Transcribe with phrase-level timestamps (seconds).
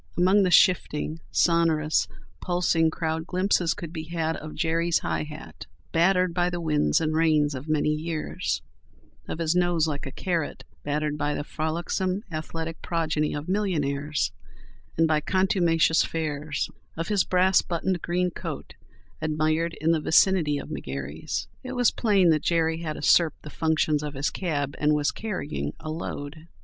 [0.17, 2.07] Among the shifting, sonorous,
[2.41, 7.13] pulsing crowd glimpses could be had of Jerry's high hat, battered by the winds and
[7.13, 8.63] rains of many years;
[9.27, 14.31] of his nose like a carrot, battered by the frolicsome, athletic progeny of millionaires
[14.97, 18.73] and by contumacious fares; of his brass buttoned green coat,
[19.21, 21.47] admired in the vicinity of McGary's.
[21.63, 25.73] It was plain that Jerry had usurped the functions of his cab, and was carrying
[25.79, 26.47] a "load."